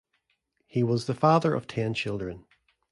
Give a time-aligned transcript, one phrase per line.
[0.65, 2.47] He was the father of ten children.